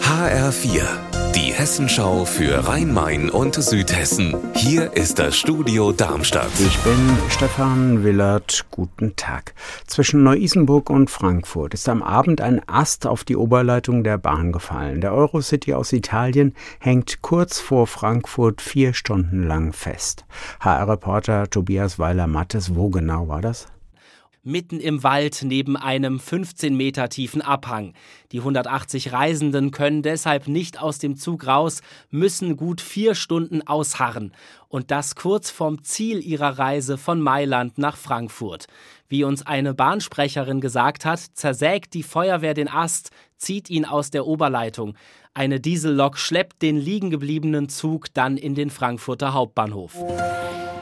[0.00, 0.82] HR4,
[1.34, 4.36] die Hessenschau für Rhein-Main und Südhessen.
[4.54, 6.52] Hier ist das Studio Darmstadt.
[6.60, 8.64] Ich bin Stefan Willert.
[8.70, 9.54] Guten Tag.
[9.88, 15.00] Zwischen Neu-Isenburg und Frankfurt ist am Abend ein Ast auf die Oberleitung der Bahn gefallen.
[15.00, 20.24] Der Eurocity aus Italien hängt kurz vor Frankfurt vier Stunden lang fest.
[20.60, 23.66] HR-Reporter Tobias Weiler-Mattes, wo genau war das?
[24.44, 27.94] Mitten im Wald neben einem 15 Meter tiefen Abhang.
[28.30, 31.80] Die 180 Reisenden können deshalb nicht aus dem Zug raus,
[32.10, 34.32] müssen gut vier Stunden ausharren.
[34.68, 38.66] Und das kurz vorm Ziel ihrer Reise von Mailand nach Frankfurt.
[39.08, 44.26] Wie uns eine Bahnsprecherin gesagt hat, zersägt die Feuerwehr den Ast, zieht ihn aus der
[44.26, 44.96] Oberleitung.
[45.34, 49.94] Eine Diesellok schleppt den liegengebliebenen Zug dann in den Frankfurter Hauptbahnhof.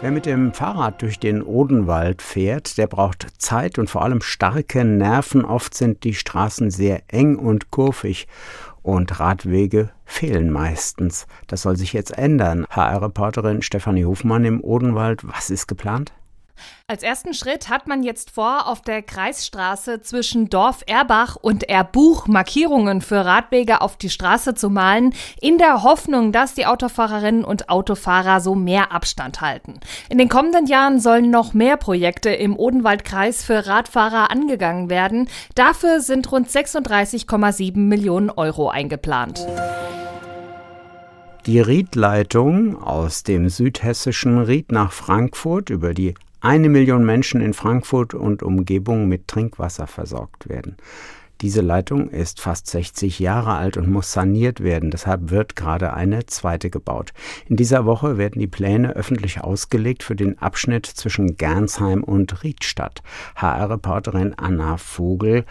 [0.00, 4.84] Wer mit dem Fahrrad durch den Odenwald fährt, der braucht Zeit und vor allem starke
[4.84, 5.44] Nerven.
[5.44, 8.28] Oft sind die Straßen sehr eng und kurvig
[8.82, 11.26] und Radwege fehlen meistens.
[11.48, 12.64] Das soll sich jetzt ändern.
[12.70, 16.12] HR-Reporterin Stefanie Hofmann im Odenwald, was ist geplant?
[16.86, 22.26] Als ersten Schritt hat man jetzt vor, auf der Kreisstraße zwischen Dorf Erbach und Erbuch
[22.26, 27.68] Markierungen für Radwege auf die Straße zu malen, in der Hoffnung, dass die Autofahrerinnen und
[27.68, 29.80] Autofahrer so mehr Abstand halten.
[30.08, 35.28] In den kommenden Jahren sollen noch mehr Projekte im Odenwaldkreis für Radfahrer angegangen werden.
[35.54, 39.46] Dafür sind rund 36,7 Millionen Euro eingeplant.
[41.48, 48.14] Die Riedleitung aus dem südhessischen Ried nach Frankfurt über die eine Million Menschen in Frankfurt
[48.14, 50.76] und Umgebung mit Trinkwasser versorgt werden.
[51.40, 54.90] Diese Leitung ist fast 60 Jahre alt und muss saniert werden.
[54.90, 57.12] Deshalb wird gerade eine zweite gebaut.
[57.46, 63.02] In dieser Woche werden die Pläne öffentlich ausgelegt für den Abschnitt zwischen Gernsheim und Riedstadt.
[63.36, 65.44] HR-Reporterin Anna Vogel,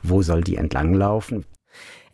[0.00, 1.44] wo soll die entlanglaufen?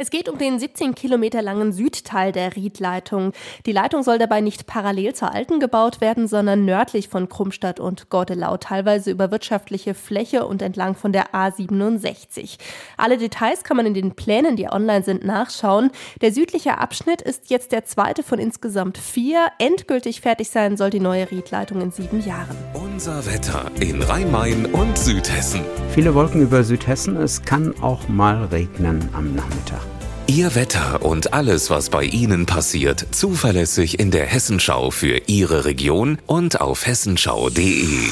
[0.00, 3.32] Es geht um den 17 Kilometer langen Südteil der Riedleitung.
[3.66, 8.08] Die Leitung soll dabei nicht parallel zur alten gebaut werden, sondern nördlich von Krummstadt und
[8.08, 12.58] Gordelau, teilweise über wirtschaftliche Fläche und entlang von der A67.
[12.96, 15.90] Alle Details kann man in den Plänen, die online sind, nachschauen.
[16.20, 19.48] Der südliche Abschnitt ist jetzt der zweite von insgesamt vier.
[19.58, 22.56] Endgültig fertig sein soll die neue Riedleitung in sieben Jahren.
[22.98, 25.60] Unser Wetter in Rhein-Main und Südhessen.
[25.94, 27.16] Viele Wolken über Südhessen.
[27.16, 29.82] Es kann auch mal regnen am Nachmittag.
[30.26, 36.18] Ihr Wetter und alles, was bei Ihnen passiert, zuverlässig in der Hessenschau für Ihre Region
[36.26, 38.08] und auf hessenschau.de.